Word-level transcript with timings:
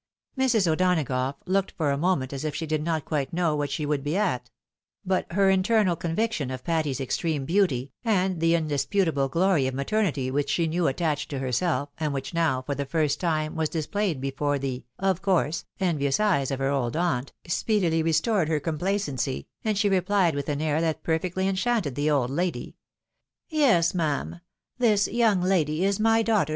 Mrs. 0.35 0.65
O'Donagough 0.65 1.35
looked 1.45 1.73
for 1.77 1.91
a 1.91 1.95
moment 1.97 2.33
as 2.33 2.43
if 2.43 2.55
she 2.55 2.65
did 2.65 2.83
not 2.83 3.05
quite 3.05 3.31
know 3.31 3.55
what 3.55 3.69
she 3.69 3.85
would 3.85 4.03
be 4.03 4.17
at•, 4.17 4.45
but 5.05 5.31
her 5.33 5.51
internal 5.51 5.95
conviction 5.95 6.49
of 6.49 6.63
Patty's 6.63 6.99
extreme 6.99 7.45
beauty, 7.45 7.91
and 8.03 8.39
the 8.39 8.55
indisputable 8.55 9.29
glory 9.29 9.67
of 9.67 9.75
ma 9.75 9.83
ternity 9.83 10.31
which 10.31 10.49
she 10.49 10.65
knew 10.65 10.87
attached 10.87 11.29
to 11.29 11.37
herself, 11.37 11.89
and 11.99 12.15
which 12.15 12.33
now, 12.33 12.63
for 12.63 12.73
the 12.73 12.83
first 12.87 13.19
time, 13.19 13.53
was 13.55 13.69
displayed 13.69 14.19
before 14.19 14.57
the 14.57 14.83
(of 14.97 15.21
course) 15.21 15.65
envious 15.79 16.19
eyes 16.19 16.49
of 16.49 16.57
her 16.57 16.71
old 16.71 16.97
aunt, 16.97 17.31
speedily 17.45 18.01
restored 18.01 18.47
her 18.49 18.59
complacency, 18.59 19.45
and 19.63 19.77
she 19.77 19.87
replied 19.87 20.33
with 20.33 20.49
an 20.49 20.63
air 20.63 20.81
thatperfectly 20.81 21.47
enchanted 21.47 21.93
the 21.93 22.09
old 22.09 22.31
lady," 22.31 22.75
Yes, 23.49 23.93
ma'am, 23.93 24.41
this 24.79 25.07
young 25.07 25.43
lady 25.43 25.85
is 25.85 25.99
my 25.99 26.23
daughter. 26.23 26.49